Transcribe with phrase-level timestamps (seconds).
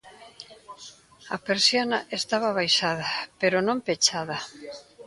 [1.35, 3.09] A persiana estaba baixada,
[3.41, 4.37] pero non pechada.